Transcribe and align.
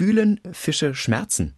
Fühlen 0.00 0.40
Fische 0.52 0.94
Schmerzen? 0.94 1.56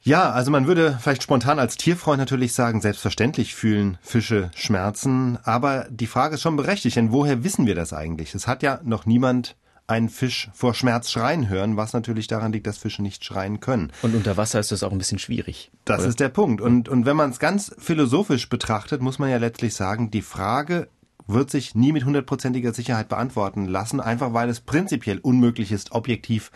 Ja, 0.00 0.30
also 0.30 0.52
man 0.52 0.68
würde 0.68 0.96
vielleicht 1.02 1.24
spontan 1.24 1.58
als 1.58 1.76
Tierfreund 1.76 2.20
natürlich 2.20 2.52
sagen, 2.52 2.80
selbstverständlich 2.80 3.56
fühlen 3.56 3.98
Fische 4.00 4.52
Schmerzen, 4.54 5.36
aber 5.42 5.88
die 5.90 6.06
Frage 6.06 6.36
ist 6.36 6.42
schon 6.42 6.54
berechtigt, 6.54 6.94
denn 6.94 7.10
woher 7.10 7.42
wissen 7.42 7.66
wir 7.66 7.74
das 7.74 7.92
eigentlich? 7.92 8.32
Es 8.36 8.46
hat 8.46 8.62
ja 8.62 8.78
noch 8.84 9.06
niemand 9.06 9.56
einen 9.88 10.08
Fisch 10.08 10.50
vor 10.54 10.72
Schmerz 10.72 11.10
schreien 11.10 11.48
hören, 11.48 11.76
was 11.76 11.94
natürlich 11.94 12.28
daran 12.28 12.52
liegt, 12.52 12.68
dass 12.68 12.78
Fische 12.78 13.02
nicht 13.02 13.24
schreien 13.24 13.58
können. 13.58 13.90
Und 14.02 14.14
unter 14.14 14.36
Wasser 14.36 14.60
ist 14.60 14.70
das 14.70 14.84
auch 14.84 14.92
ein 14.92 14.98
bisschen 14.98 15.18
schwierig. 15.18 15.72
Das 15.84 16.02
oder? 16.02 16.10
ist 16.10 16.20
der 16.20 16.28
Punkt. 16.28 16.60
Und, 16.60 16.88
und 16.88 17.06
wenn 17.06 17.16
man 17.16 17.30
es 17.30 17.40
ganz 17.40 17.74
philosophisch 17.76 18.48
betrachtet, 18.48 19.02
muss 19.02 19.18
man 19.18 19.30
ja 19.30 19.38
letztlich 19.38 19.74
sagen, 19.74 20.12
die 20.12 20.22
Frage 20.22 20.86
wird 21.26 21.50
sich 21.50 21.74
nie 21.74 21.90
mit 21.90 22.04
hundertprozentiger 22.04 22.72
Sicherheit 22.72 23.08
beantworten 23.08 23.66
lassen, 23.66 24.00
einfach 24.00 24.32
weil 24.32 24.48
es 24.48 24.60
prinzipiell 24.60 25.18
unmöglich 25.18 25.72
ist, 25.72 25.90
objektiv 25.90 26.52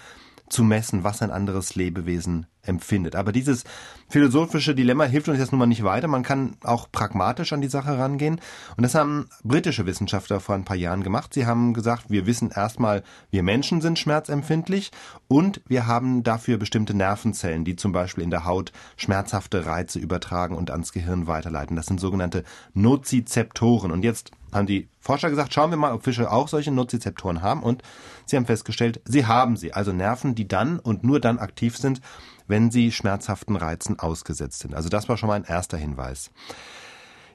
zu 0.48 0.62
messen, 0.62 1.04
was 1.04 1.22
ein 1.22 1.30
anderes 1.30 1.74
Lebewesen 1.74 2.46
empfindet. 2.62 3.16
Aber 3.16 3.32
dieses 3.32 3.64
philosophische 4.08 4.74
Dilemma 4.74 5.04
hilft 5.04 5.28
uns 5.28 5.38
jetzt 5.38 5.52
nun 5.52 5.58
mal 5.58 5.66
nicht 5.66 5.84
weiter. 5.84 6.08
Man 6.08 6.22
kann 6.22 6.56
auch 6.62 6.90
pragmatisch 6.90 7.52
an 7.52 7.60
die 7.60 7.68
Sache 7.68 7.98
rangehen. 7.98 8.40
Und 8.76 8.82
das 8.82 8.94
haben 8.94 9.28
britische 9.42 9.86
Wissenschaftler 9.86 10.40
vor 10.40 10.54
ein 10.54 10.64
paar 10.64 10.76
Jahren 10.76 11.02
gemacht. 11.02 11.34
Sie 11.34 11.46
haben 11.46 11.74
gesagt, 11.74 12.10
wir 12.10 12.26
wissen 12.26 12.50
erstmal, 12.54 13.02
wir 13.30 13.42
Menschen 13.42 13.80
sind 13.80 13.98
schmerzempfindlich 13.98 14.90
und 15.28 15.60
wir 15.66 15.86
haben 15.86 16.22
dafür 16.22 16.58
bestimmte 16.58 16.94
Nervenzellen, 16.94 17.64
die 17.64 17.76
zum 17.76 17.92
Beispiel 17.92 18.24
in 18.24 18.30
der 18.30 18.44
Haut 18.44 18.72
schmerzhafte 18.96 19.66
Reize 19.66 19.98
übertragen 19.98 20.56
und 20.56 20.70
ans 20.70 20.92
Gehirn 20.92 21.26
weiterleiten. 21.26 21.76
Das 21.76 21.86
sind 21.86 22.00
sogenannte 22.00 22.44
Nozizeptoren. 22.74 23.90
Und 23.90 24.04
jetzt 24.04 24.30
haben 24.54 24.66
die 24.66 24.88
Forscher 25.00 25.30
gesagt, 25.30 25.52
schauen 25.52 25.70
wir 25.70 25.76
mal, 25.76 25.92
ob 25.92 26.04
Fische 26.04 26.30
auch 26.30 26.48
solche 26.48 26.70
Nozizeptoren 26.70 27.42
haben. 27.42 27.62
Und 27.62 27.82
sie 28.24 28.36
haben 28.36 28.46
festgestellt, 28.46 29.00
sie 29.04 29.26
haben 29.26 29.56
sie. 29.56 29.72
Also 29.72 29.92
Nerven, 29.92 30.34
die 30.34 30.48
dann 30.48 30.78
und 30.78 31.04
nur 31.04 31.20
dann 31.20 31.38
aktiv 31.38 31.76
sind, 31.76 32.00
wenn 32.46 32.70
sie 32.70 32.92
schmerzhaften 32.92 33.56
Reizen 33.56 33.98
ausgesetzt 33.98 34.60
sind. 34.60 34.74
Also 34.74 34.88
das 34.88 35.08
war 35.08 35.16
schon 35.16 35.28
mal 35.28 35.34
ein 35.34 35.44
erster 35.44 35.76
Hinweis. 35.76 36.30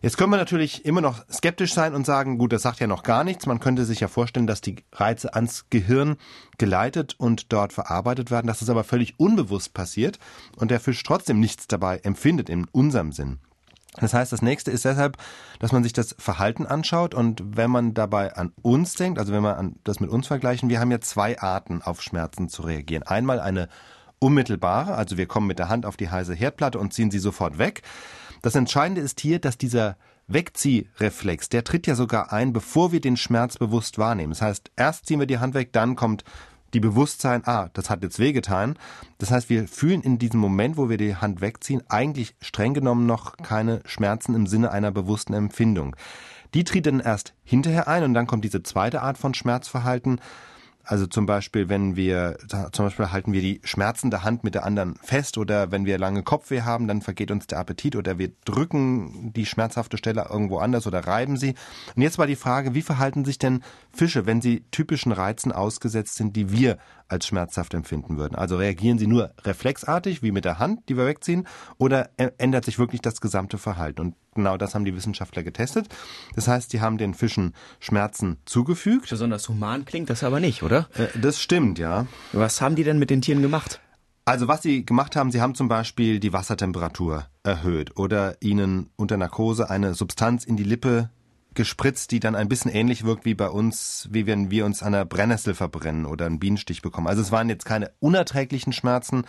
Jetzt 0.02 0.18
können 0.18 0.32
wir 0.32 0.38
natürlich 0.38 0.86
immer 0.86 1.02
noch 1.02 1.26
skeptisch 1.30 1.74
sein 1.74 1.94
und 1.94 2.06
sagen, 2.06 2.38
gut, 2.38 2.54
das 2.54 2.62
sagt 2.62 2.80
ja 2.80 2.88
noch 2.88 3.04
gar 3.04 3.26
nichts. 3.26 3.46
Man 3.46 3.60
könnte 3.60 3.84
sich 3.84 4.00
ja 4.00 4.08
vorstellen, 4.08 4.48
dass 4.48 4.62
die 4.62 4.78
Reize 4.94 5.34
ans 5.34 5.66
Gehirn 5.70 6.16
geleitet 6.58 7.16
und 7.18 7.52
dort 7.52 7.74
verarbeitet 7.74 8.32
werden. 8.32 8.48
Das 8.48 8.62
ist 8.62 8.70
aber 8.70 8.86
völlig 8.86 9.20
unbewusst 9.20 9.74
passiert 9.74 10.18
und 10.56 10.72
der 10.72 10.80
Fisch 10.80 11.04
trotzdem 11.04 11.42
nichts 11.42 11.68
dabei 11.68 11.98
empfindet 11.98 12.48
in 12.48 12.66
unserem 12.72 13.12
Sinn. 13.12 13.40
Das 13.98 14.14
heißt, 14.14 14.32
das 14.32 14.42
nächste 14.42 14.72
ist 14.72 14.86
deshalb, 14.86 15.18
dass 15.60 15.72
man 15.72 15.84
sich 15.84 15.94
das 15.94 16.16
Verhalten 16.20 16.66
anschaut 16.66 17.14
und 17.14 17.42
wenn 17.58 17.72
man 17.72 17.94
dabei 17.94 18.36
an 18.36 18.54
uns 18.62 18.94
denkt, 18.94 19.20
also 19.20 19.34
wenn 19.34 19.42
wir 19.42 19.72
das 19.84 20.00
mit 20.00 20.10
uns 20.10 20.28
vergleichen, 20.28 20.70
wir 20.70 20.80
haben 20.80 20.92
ja 20.92 21.02
zwei 21.02 21.40
Arten 21.40 21.82
auf 21.82 22.02
Schmerzen 22.02 22.50
zu 22.50 22.62
reagieren. 22.62 23.04
Einmal 23.04 23.40
eine 23.40 23.68
unmittelbare, 24.20 24.94
also 24.96 25.18
wir 25.18 25.26
kommen 25.26 25.48
mit 25.48 25.60
der 25.60 25.70
Hand 25.70 25.86
auf 25.86 25.98
die 25.98 26.10
heiße 26.10 26.34
Herdplatte 26.34 26.78
und 26.78 26.94
ziehen 26.94 27.10
sie 27.10 27.20
sofort 27.20 27.58
weg. 27.58 27.82
Das 28.42 28.56
Entscheidende 28.56 29.02
ist 29.02 29.20
hier, 29.20 29.40
dass 29.40 29.58
dieser 29.58 29.98
Wegziehreflex, 30.28 31.50
der 31.50 31.64
tritt 31.64 31.88
ja 31.88 31.96
sogar 31.96 32.32
ein, 32.32 32.54
bevor 32.54 32.92
wir 32.92 33.02
den 33.02 33.18
Schmerz 33.18 33.58
bewusst 33.58 33.98
wahrnehmen. 33.98 34.32
Das 34.32 34.42
heißt, 34.42 34.72
erst 34.76 35.08
ziehen 35.08 35.20
wir 35.20 35.26
die 35.26 35.40
Hand 35.40 35.56
weg, 35.56 35.74
dann 35.74 35.96
kommt 35.96 36.24
die 36.74 36.80
Bewusstsein, 36.80 37.46
ah, 37.46 37.70
das 37.74 37.90
hat 37.90 38.04
jetzt 38.04 38.20
wehgetan. 38.20 38.78
Das 39.18 39.32
heißt, 39.32 39.50
wir 39.50 39.68
fühlen 39.68 40.02
in 40.02 40.18
diesem 40.18 40.40
Moment, 40.40 40.78
wo 40.78 40.90
wir 40.90 40.98
die 40.98 41.16
Hand 41.16 41.42
wegziehen, 41.42 41.84
eigentlich 41.90 42.36
streng 42.42 42.74
genommen 42.74 43.06
noch 43.06 43.38
keine 43.38 43.82
Schmerzen 43.86 44.36
im 44.36 44.48
Sinne 44.48 44.72
einer 44.72 44.92
bewussten 44.92 45.34
Empfindung. 45.34 45.96
Die 46.54 46.64
tritt 46.64 46.86
dann 46.86 47.00
erst 47.00 47.34
hinterher 47.44 47.88
ein 47.88 48.04
und 48.04 48.14
dann 48.14 48.28
kommt 48.28 48.44
diese 48.44 48.64
zweite 48.64 49.02
Art 49.02 49.18
von 49.18 49.34
Schmerzverhalten, 49.34 50.20
also 50.90 51.06
zum 51.06 51.28
Beispiel, 51.28 51.70
wenn 51.70 51.96
wir, 51.96 52.38
zum 52.72 52.86
Beispiel 52.86 53.12
halten 53.12 53.32
wir 53.32 53.42
die 53.42 53.62
schmerzende 53.64 54.24
Hand 54.24 54.44
mit 54.44 54.56
der 54.56 54.66
anderen 54.66 54.96
fest 54.96 55.38
oder 55.38 55.72
wenn 55.72 55.86
wir 55.86 56.00
lange 56.00 56.24
Kopfweh 56.24 56.64
haben, 56.64 56.88
dann 56.88 57.04
vergeht 57.04 57.30
uns 57.30 57.46
der 57.46 57.60
Appetit 57.60 57.96
oder 57.96 58.18
wir 58.18 58.32
drücken 58.44 59.32
die 59.32 59.46
schmerzhafte 59.46 60.00
Stelle 60.00 60.26
irgendwo 60.28 60.58
anders 60.58 60.88
oder 60.88 61.06
reiben 61.06 61.38
sie. 61.38 61.54
Und 61.96 62.02
jetzt 62.02 62.18
war 62.18 62.26
die 62.26 62.36
Frage, 62.36 62.74
wie 62.74 62.82
verhalten 62.82 63.24
sich 63.24 63.38
denn 63.38 63.62
Fische, 63.94 64.26
wenn 64.26 64.42
sie 64.42 64.64
typischen 64.72 65.12
Reizen 65.12 65.52
ausgesetzt 65.52 66.16
sind, 66.16 66.36
die 66.36 66.52
wir 66.52 66.80
als 67.08 67.28
schmerzhaft 67.28 67.76
empfinden 67.76 68.18
würden? 68.18 68.34
Also 68.34 68.58
reagieren 68.58 68.98
sie 68.98 69.06
nur 69.06 69.30
reflexartig, 69.44 70.24
wie 70.24 70.32
mit 70.32 70.44
der 70.44 70.58
Hand, 70.58 70.90
die 70.90 70.98
wir 70.98 71.06
wegziehen, 71.06 71.46
oder 71.78 72.10
ändert 72.18 72.66
sich 72.66 72.80
wirklich 72.80 73.02
das 73.02 73.22
gesamte 73.22 73.60
Verhalten? 73.60 74.02
Und 74.02 74.16
Genau 74.36 74.58
das 74.58 74.76
haben 74.76 74.86
die 74.86 74.96
Wissenschaftler 74.96 75.44
getestet. 75.44 75.88
Das 76.36 76.48
heißt, 76.48 76.72
die 76.72 76.82
haben 76.82 76.98
den 76.98 77.14
Fischen 77.14 77.54
Schmerzen 77.80 78.38
zugefügt. 78.46 79.10
Besonders 79.10 79.50
human 79.50 79.86
klingt 79.86 80.10
das 80.10 80.24
aber 80.24 80.40
nicht, 80.40 80.64
oder? 80.64 80.79
Äh, 80.96 81.08
das 81.20 81.42
stimmt, 81.42 81.80
ja. 81.80 82.08
Was 82.32 82.62
haben 82.62 82.76
die 82.76 82.84
denn 82.84 83.00
mit 83.00 83.10
den 83.10 83.22
Tieren 83.22 83.42
gemacht? 83.42 83.82
Also 84.26 84.48
was 84.48 84.62
sie 84.62 84.86
gemacht 84.86 85.16
haben, 85.16 85.32
sie 85.32 85.42
haben 85.42 85.56
zum 85.56 85.68
Beispiel 85.68 86.20
die 86.20 86.34
Wassertemperatur 86.34 87.26
erhöht 87.42 87.98
oder 87.98 88.38
ihnen 88.42 88.92
unter 88.96 89.18
Narkose 89.18 89.70
eine 89.70 89.96
Substanz 89.96 90.44
in 90.44 90.56
die 90.56 90.64
Lippe 90.64 91.10
gespritzt, 91.56 92.12
die 92.12 92.20
dann 92.20 92.36
ein 92.36 92.48
bisschen 92.48 92.72
ähnlich 92.72 93.04
wirkt 93.04 93.26
wie 93.26 93.34
bei 93.34 93.50
uns, 93.50 94.08
wie 94.12 94.28
wenn 94.28 94.52
wir 94.52 94.66
uns 94.66 94.84
an 94.84 94.94
einer 94.94 95.06
Brennnessel 95.06 95.56
verbrennen 95.56 96.06
oder 96.06 96.28
einen 96.28 96.40
Bienenstich 96.40 96.82
bekommen. 96.82 97.08
Also 97.08 97.22
es 97.22 97.32
waren 97.32 97.50
jetzt 97.50 97.66
keine 97.66 97.92
unerträglichen 98.00 98.72
Schmerzen, 98.72 99.26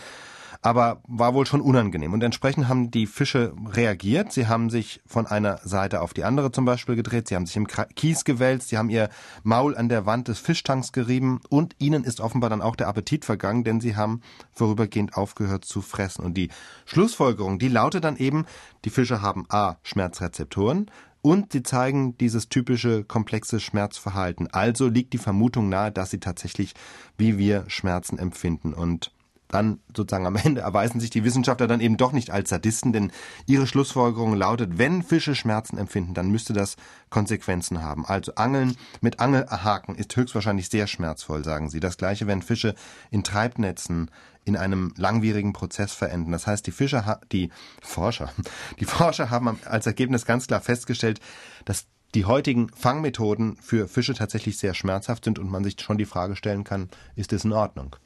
aber 0.62 1.00
war 1.06 1.34
wohl 1.34 1.47
schon 1.47 1.60
unangenehm. 1.60 2.12
Und 2.12 2.22
entsprechend 2.22 2.69
haben 2.69 2.91
die 2.91 3.06
Fische 3.06 3.54
reagiert. 3.72 4.32
Sie 4.32 4.47
haben 4.47 4.69
sich 4.69 5.00
von 5.06 5.26
einer 5.26 5.59
Seite 5.65 6.03
auf 6.03 6.12
die 6.12 6.25
andere 6.25 6.53
zum 6.53 6.65
Beispiel 6.65 6.97
gedreht, 6.97 7.28
sie 7.28 7.37
haben 7.37 7.47
sich 7.47 7.56
im 7.56 7.66
Kies 7.66 8.25
gewälzt, 8.25 8.69
sie 8.69 8.78
haben 8.78 8.91
ihr 8.91 9.09
Maul 9.43 9.76
an 9.76 9.88
der 9.88 10.04
Wand 10.04 10.28
des 10.28 10.38
Fischtanks 10.38 10.93
gerieben 10.93 11.41
und 11.48 11.75
ihnen 11.78 12.04
ist 12.04 12.21
offenbar 12.21 12.50
dann 12.50 12.62
auch 12.62 12.76
der 12.76 12.88
Appetit 12.88 13.25
vergangen, 13.25 13.65
denn 13.65 13.81
sie 13.81 13.97
haben 13.97 14.21
vorübergehend 14.53 15.16
aufgehört 15.16 15.65
zu 15.65 15.81
fressen. 15.81 16.25
Und 16.25 16.34
die 16.34 16.50
Schlussfolgerung, 16.84 17.59
die 17.59 17.69
lautet 17.69 18.04
dann 18.04 18.16
eben, 18.16 18.44
die 18.84 18.91
Fische 18.91 19.22
haben 19.22 19.47
A, 19.48 19.77
Schmerzrezeptoren, 19.82 20.91
und 21.22 21.53
sie 21.53 21.62
zeigen 21.62 22.16
dieses 22.16 22.48
typische 22.48 23.04
komplexe 23.04 23.60
Schmerzverhalten. 23.60 24.48
Also 24.53 24.88
liegt 24.88 25.12
die 25.12 25.19
Vermutung 25.19 25.69
nahe, 25.69 25.92
dass 25.92 26.10
sie 26.10 26.21
tatsächlich 26.21 26.75
wie 27.19 27.37
wir 27.37 27.65
Schmerzen 27.69 28.19
empfinden. 28.19 28.72
Und 28.72 29.12
dann 29.50 29.81
sozusagen 29.97 30.27
am 30.27 30.37
Ende 30.44 30.62
erweisen 30.62 31.00
sich 31.00 31.11
die 31.11 31.25
Wissenschaftler 31.25 31.66
dann 31.66 31.81
eben 31.81 31.97
doch 31.97 32.12
nicht 32.12 32.31
als 32.31 32.50
Sadisten, 32.50 32.93
denn 32.93 33.12
ihre 33.47 33.66
Schlussfolgerung 33.66 34.34
lautet, 34.34 34.78
wenn 34.78 35.03
Fische 35.03 35.34
Schmerzen 35.34 35.78
empfinden, 35.78 36.15
dann 36.15 36.31
müsste 36.31 36.53
das 36.53 36.77
Konsequenzen 37.11 37.83
haben. 37.83 38.06
Also 38.06 38.34
Angeln 38.34 38.77
mit 39.00 39.21
Angelhaken 39.21 39.94
ist 39.94 40.16
höchstwahrscheinlich 40.16 40.69
sehr 40.69 40.87
schmerzvoll, 40.87 41.44
sagen 41.44 41.69
sie. 41.69 41.81
Das 41.81 41.97
gleiche, 41.97 42.27
wenn 42.27 42.43
Fische 42.43 42.75
in 43.10 43.25
Treibnetzen 43.25 44.10
in 44.44 44.56
einem 44.56 44.94
langwierigen 44.97 45.53
Prozess 45.53 45.93
verenden. 45.93 46.33
Das 46.33 46.47
heißt, 46.47 46.66
die 46.66 46.72
Fischer, 46.72 47.21
die 47.31 47.50
Forscher, 47.83 48.33
die 48.81 48.84
Forscher 48.84 49.31
haben 49.31 49.59
als 49.65 49.87
Ergebnis 49.87 50.25
ganz 50.25 50.47
klar 50.47 50.60
festgestellt, 50.60 51.21
dass 51.65 51.87
die 52.15 52.25
heutigen 52.25 52.69
Fangmethoden 52.71 53.56
für 53.56 53.87
Fische 53.87 54.15
tatsächlich 54.15 54.59
sehr 54.59 54.75
schmerzhaft 54.75 55.25
sind 55.25 55.39
und 55.39 55.50
man 55.50 55.62
sich 55.62 55.81
schon 55.81 55.99
die 55.99 56.06
Frage 56.06 56.34
stellen 56.34 56.65
kann, 56.65 56.89
ist 57.15 57.33
es 57.33 57.44
in 57.44 57.53
Ordnung? 57.53 57.97